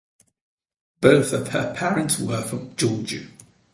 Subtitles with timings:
[0.99, 3.27] Both of her parents were from Georgia.